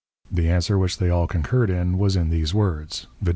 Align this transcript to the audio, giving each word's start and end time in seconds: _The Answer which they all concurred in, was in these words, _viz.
_The 0.35 0.49
Answer 0.49 0.79
which 0.79 0.97
they 0.97 1.11
all 1.11 1.27
concurred 1.27 1.69
in, 1.69 1.95
was 1.99 2.15
in 2.15 2.31
these 2.31 2.55
words, 2.55 3.05
_viz. 3.23 3.29